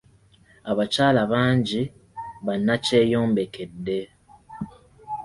Abakyala 0.71 1.21
bangi 1.31 1.81
bannakyeyombekedde. 2.45 3.99